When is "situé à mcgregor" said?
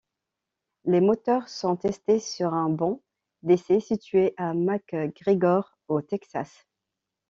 3.79-5.77